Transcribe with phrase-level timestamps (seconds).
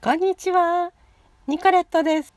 [0.00, 0.92] こんにちは、
[1.48, 2.32] ニコレットです。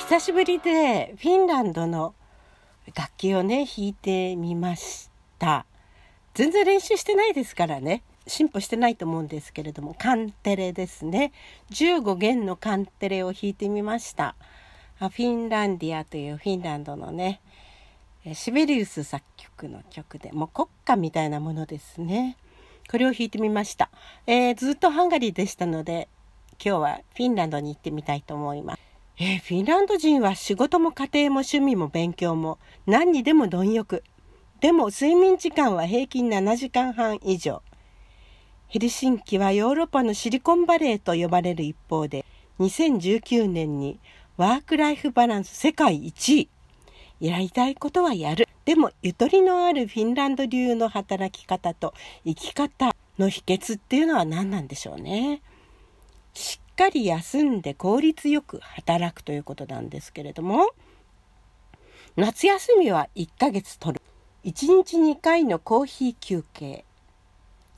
[0.00, 2.14] 久しぶりでフィンランドの
[2.94, 5.08] 楽器をね弾いてみまし
[5.38, 5.64] た。
[6.34, 11.32] 全然練習してないですからね進歩してないと思うんですけれどもカンテレですね
[11.70, 14.36] 15弦のカンテレを弾いてみました。
[14.98, 17.40] フィンランディアというフィンランドのね
[18.34, 22.36] シベリウス作曲の曲でもう国歌みたいなものですね。
[22.90, 23.90] これを弾いてみました、
[24.26, 26.08] えー、ずっとハンガリーでしたので
[26.64, 28.80] 今日はフィンランドに行ってみたいと思います。
[29.18, 34.02] えー、フィンランド人は仕事も家庭も趣味も勉強も何にでも貪欲。
[34.60, 37.62] でも睡眠時間は平均7時間半以上。
[38.68, 42.24] ヘルシンキはヨーロッパのシリコンバレーと呼ばれる一方で
[42.58, 44.00] 2019年に
[44.36, 46.48] ワークライフバランス世界1位。
[47.20, 48.48] やりたいことはやる。
[48.64, 51.94] でも、ゆとりのあるフィンランド流の働き方と
[52.24, 55.40] 生き方の秘訣っていうのは何なんでしょうね。
[56.34, 60.68] しっかり休んで効率よく働くということなんですけれども、
[62.16, 64.02] 夏休みは1ヶ月取る。
[64.44, 66.84] 1日2回のコーヒー休憩。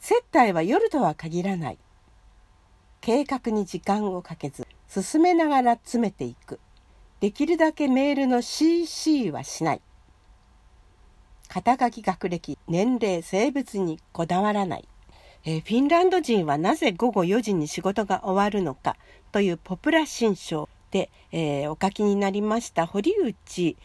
[0.01, 1.79] 接待は夜とは限らない。
[3.01, 6.59] 計画に時間をかけず、進めながら詰めていく。
[7.21, 9.81] できるだけメールの CC はしない。
[11.49, 14.89] 肩書き学歴、年齢、性別にこだわらない。
[15.45, 18.97] え、フィンランド人はなぜ午後4時に仕事が終わるのか
[19.33, 23.77] というポプラ新書で、えー、お書きになりました堀内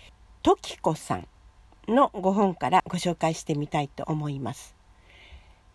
[0.42, 1.28] 時子さん
[1.88, 4.76] のご本からご紹介してみたいと思います。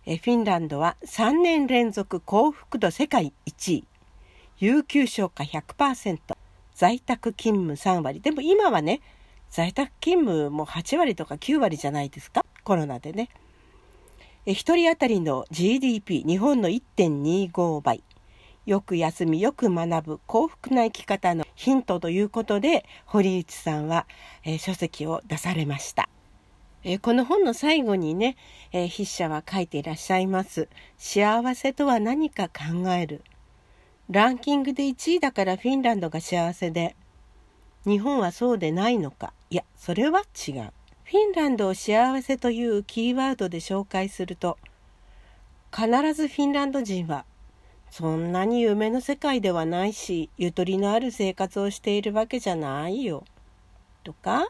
[0.06, 3.84] え、フィンランドは3年連続幸福度世界1位、
[4.58, 6.37] 有給消化100%、
[6.78, 8.20] 在宅勤務3割。
[8.20, 9.00] でも今はね、
[9.50, 12.46] 在宅勤務も8割とか9割じゃないですか？
[12.62, 13.30] コロナでね。
[14.46, 18.04] え1人当たりの GDP 日本の1.25倍。
[18.64, 24.06] よく休み、よく学ぶ幸福な生き方のヒントということで、堀内さんは、
[24.44, 26.08] えー、書籍を出されました。
[26.84, 28.36] えー、この本の最後にね、
[28.70, 30.68] えー、筆者は書いていらっしゃいます。
[30.96, 33.24] 幸せとは何か考える。
[34.10, 36.96] ランキングで1位だからフィンランドが幸せで。
[37.84, 39.34] 日本はそうでないのか？
[39.50, 40.72] いやそれは違う。
[41.04, 44.56] フィンランドを幸せというキーワードで紹介すると
[45.70, 47.26] 必ずフィンランド人は
[47.90, 53.24] そんなに夢の世界ではないしゆとりのある生活をしているわけじゃないよ。
[54.04, 54.48] とか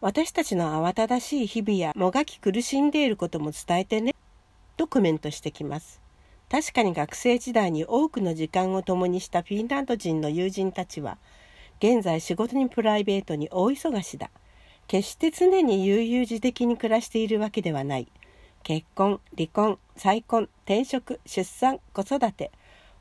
[0.00, 4.14] 私たちの慌ただしい日々やもがき苦しんでいることも伝えてね。
[4.76, 6.00] とコメントしてきます。
[6.50, 11.18] 確かに学生時代に多くの時間を共にしたフィンランド人の友人たちは
[11.78, 14.30] 現在仕事にプライベートに大忙しだ。
[14.86, 18.08] 決して常に悠々自適に暮らしているわけではない。
[18.62, 22.50] 結婚離婚再婚転職出産子育て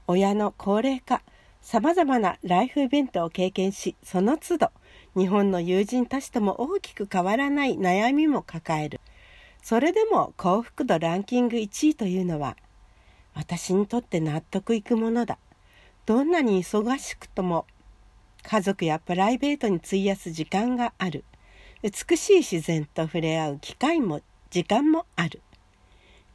[0.08, 1.22] 親の高齢化
[1.62, 4.72] さまざまなライフイベントを経験しその都度
[5.16, 9.00] 日本の友人たちとも大きく変わらない悩みも抱える。
[9.62, 12.56] それでも幸福度ランキング1位というのは
[13.36, 15.38] 私にとって納得いくものだ。
[16.06, 17.66] どんなに忙しくとも
[18.44, 21.24] 家族やプライベートに費やす時間がある。
[21.84, 25.42] 美しい自然と触れ合う機会も時間もある。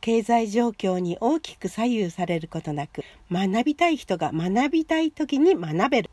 [0.01, 6.11] 経済状況に大きく左右されることなく学びたい人が学びたい時に学べる。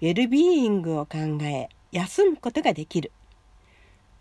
[0.00, 3.12] ウェルビーイングを考え休むことができる。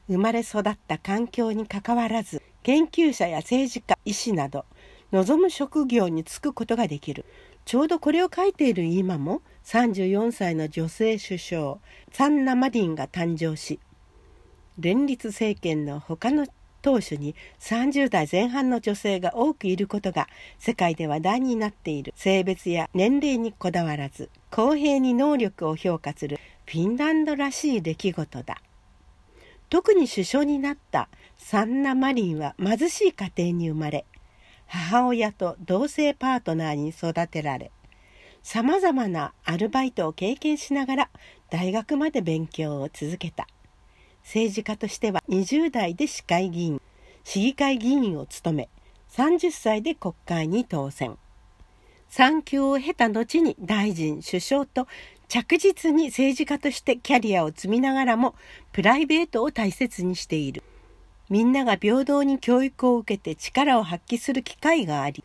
[0.07, 4.65] 生まれ育った環境にかかわらず研究者や政治家医師など
[5.15, 7.23] 望む職業に就くことができる。
[7.63, 11.77] ちょうどこれを書いている今も34歳の女性首相
[12.11, 13.79] サンナ・マリンが誕生し
[14.77, 16.45] 連立政権の他の
[16.83, 20.27] 党首に30代前半の女性が多くいることが
[20.59, 22.13] 世界で話題になっている。
[22.15, 28.61] 性別や年齢にこだわらず公平に能力を評価するフィンランドらしい出来事だ。
[29.69, 34.05] 特に首相になったサンナ・マリンは貧しい家庭に生まれ
[34.67, 37.71] 母親と同性パートナーに育てられ
[38.43, 41.09] さまざまなアルバイトを経験しながら
[41.49, 43.47] 大学まで勉強を続けた。
[44.23, 46.81] 政治家としては20代で市会議員
[47.23, 48.69] 市議会議員を務め
[49.11, 51.17] 30歳で国会に当選。
[52.07, 54.87] 産休を経た後に大臣首相と
[55.27, 58.35] 着実に政治家としてキャリアを積みながらも
[58.71, 60.61] プライベートを大切にしている。
[61.29, 65.23] みんなが平等に教育を受けて力を発揮する機会があり、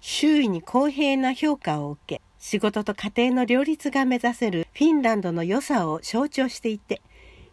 [0.00, 7.00] 周囲に公平な評価を受け、仕事と家庭の両立が目指せるフィンランドの良さを象徴していて、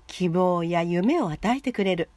[0.08, 2.10] 希望や夢を与えてくれる。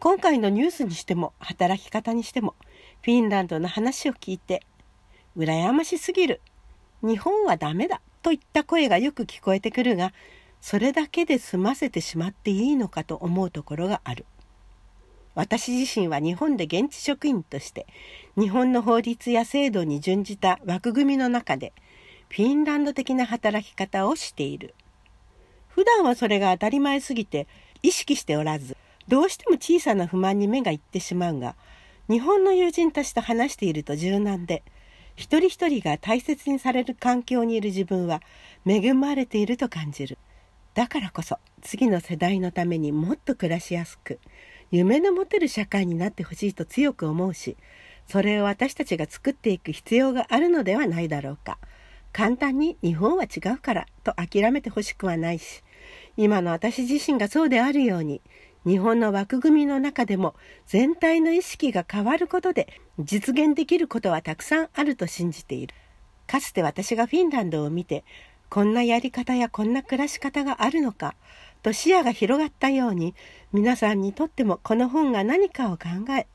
[0.00, 2.54] 今回のニュースにしても働き方にしても
[3.02, 4.62] フィンランドの話を聞いて
[5.36, 6.40] 羨ましすぎる
[7.02, 10.12] 日本はダメだといった声がよく聞こえてくるが
[10.60, 14.24] それだけで済ませてしまっていいのかと思うところがある
[15.34, 17.86] 私自身は日本で現地職員として
[18.36, 21.72] 日本の法律や制度に準じた枠組みの中で
[22.28, 24.74] フィンランド的な働き方をしている。
[25.68, 27.46] 普段はそれが当たり前すぎて
[27.82, 28.76] 意識しておらず
[29.06, 31.54] どうしても小さな不満に目がいってしまうが
[32.10, 34.64] 日本の友人たちと話していると柔軟で
[35.14, 38.22] 一人一人が大切にされる環境にいる自分は
[38.66, 40.16] 恵まれていると感じる。
[40.74, 44.20] だからこそ次の世代のためにもっと暮らしやすく
[44.70, 47.56] 夢の持てる社会になってほしいと強く思うし
[48.06, 51.58] それを私たちが作っていく必要があるのではないだろうか。
[52.12, 55.62] 簡単に日本は違うからと諦めてほしくはないし
[56.16, 58.22] 今の私自身がそうであるように
[58.66, 60.34] 日本の枠組みの中でも
[60.66, 62.68] 全体の意識が変わることで
[62.98, 65.74] 実現できることはたくさんあると信じている。
[66.26, 68.04] かつて私がフィンランドを見て
[68.50, 71.14] こんなやり方やこんな暮らし方があるのか
[71.62, 73.14] と視野が広がったように
[73.52, 75.88] 皆さんにとってもこの本が何かを考
[76.18, 76.26] え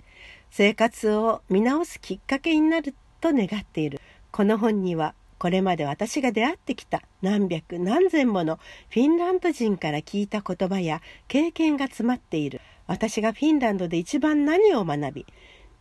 [0.52, 4.00] 生活を見直すきっかけになると願っている。
[4.32, 8.60] この本にはこれまで私が出会ってきた何百何千もの
[8.90, 12.62] フィンランド人から聞いた言葉や経験が詰まっている。
[12.88, 15.26] 私がフィンランドで一番何を学び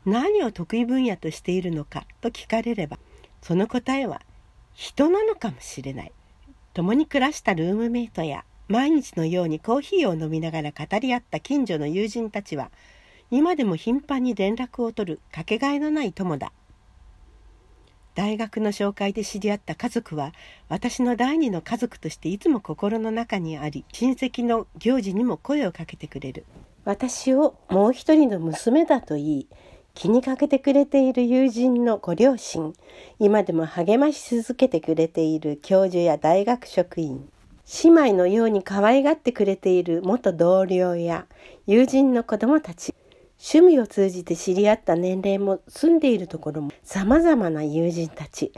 [0.05, 2.99] 何を得意分野としているのかと聞かれれば
[3.41, 4.23] その答えは
[4.75, 6.13] 人なのかもしれない。
[6.75, 12.71] 共に暮らしたルームメイトや毎日のようにコーヒーを飲みながら語り合った近所の友人たちは
[13.31, 16.55] 今でも頻繁に連絡を取るかけがえのない友だ。
[18.15, 20.33] 大学の紹介で知り合った家族は
[20.71, 26.47] 私の第二の家族としていつも心の中にあり親戚の行事にも声をかけてくれる。
[26.87, 29.49] 私をもう一人の娘だと言い
[29.93, 32.73] 気にかけてくれている友人のご両親
[33.19, 37.29] 今でも励まし続けてくれている教授や大学職員。
[37.85, 41.27] 姉妹のように可愛がってくれている元同僚や
[41.67, 42.95] 友人の子供たち。
[43.39, 48.53] 趣味を通じて知り合った年齢も住んでいるところも様々な友人たち。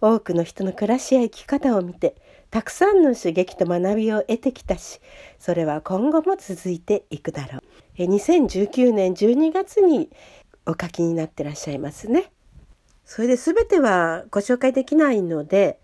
[0.00, 2.16] 多くの人の暮らしや生き方を見て
[2.50, 5.00] たくさんの刺激と学びを得てきたし
[5.38, 7.62] それは今後も続いていくだろう。
[8.02, 10.10] 2019年12月に
[10.66, 12.30] お書きになってらっしゃいますね。
[13.04, 15.78] それで全てはご紹介できないので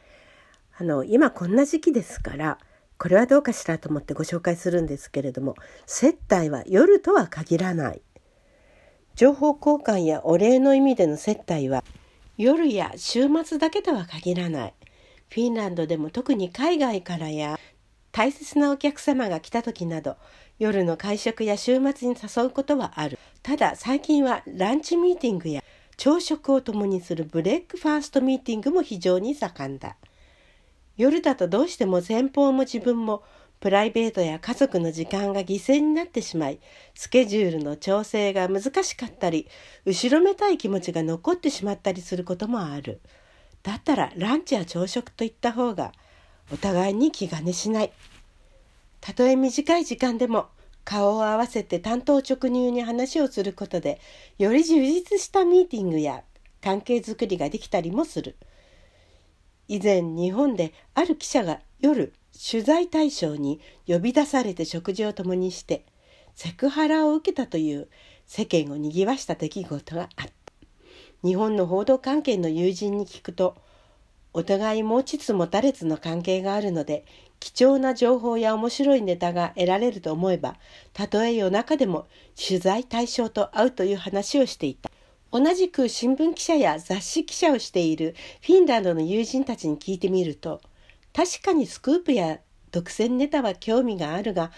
[0.79, 2.59] あの今こんな時期ですから
[2.99, 5.55] これはどうかしらと思ってご紹介するんですけれども
[5.87, 8.03] 接待は夜とは限らない。
[9.15, 11.85] 情報交換やお礼の意味での接待は
[12.39, 14.75] 夜や週末だけとは限らない。
[15.29, 17.59] フィンランドでも特に海外からや
[18.11, 20.17] 大切なお客様が来た時など
[20.59, 23.19] 夜の会食や週末に誘うことはある。
[23.43, 25.65] ただ最近はランチミーティングや
[25.97, 29.97] 朝食を共にするブレックファーストミーティングも非常に盛んだ。
[30.97, 33.23] 夜だとどうしても先方も自分も
[33.63, 36.59] プライベートや家族の時間が犠牲になってしまい、
[36.95, 39.47] スケジュールの調整が難しかったり、
[39.85, 43.01] 後ろめたい気持ちが残ってしまったりすることもある。
[43.63, 45.93] だったらランチや朝食といった方が、
[46.53, 47.93] お互いに気兼ねしない。
[49.01, 50.49] たとえ短い時間でも、
[50.85, 54.01] 顔を合わせて担当直入に話をすることで、
[54.39, 56.25] より充実したミーティングや
[56.61, 58.35] 関係づくりができたりもする。
[59.73, 62.13] 以前日本である記者が夜
[62.51, 65.87] 取材対象に呼び出されて食事を共にして
[66.35, 67.89] セクハラを受けたという
[68.27, 70.33] 世間をにぎわした出来事があった。
[71.25, 73.57] 日本の報道関係の友人に聞くと
[74.35, 77.07] お互い持ちつ持たれつの関係があるので
[77.41, 80.57] 貴重な情報や面白いネタが得られると思えば
[80.93, 84.91] たとえ夜中でも取材対象と会うという話をしていた。
[85.33, 90.61] 同じく新聞記者や雑誌記者をしているフィンランドの友人たちに聞いてみると
[91.15, 94.53] 確かにスクープや独占ネタは興味があるが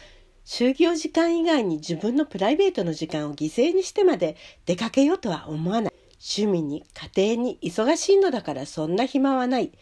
[0.44, 5.94] 就業時間以外に自分のプライベートの時間を犠牲にしてまで出かけようとは思わない。
[6.16, 6.84] 趣味に
[7.16, 9.72] 家庭に忙しいのだからそんな暇はない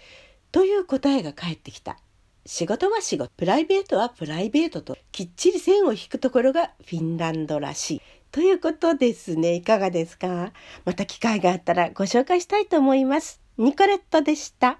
[0.50, 1.98] という答えが返ってきた。
[2.46, 3.30] 仕事は仕事。
[3.36, 8.02] プライベートはプライベートときっちり線を引くところがフィンランドらしい。
[8.32, 9.52] ということですね。
[9.52, 10.52] いかがですか？
[10.86, 13.42] また機会があったらご紹介したいと思います。
[13.58, 14.78] ニコレットでした。